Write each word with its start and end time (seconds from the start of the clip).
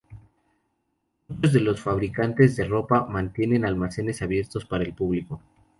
Muchos 1.27 1.53
de 1.53 1.59
los 1.59 1.79
fabricantes 1.79 2.55
de 2.55 2.63
ropa 2.65 3.05
mantienen 3.05 3.65
almacenes 3.65 4.23
abiertos 4.23 4.65
para 4.65 4.83
el 4.83 4.95
público. 4.95 5.39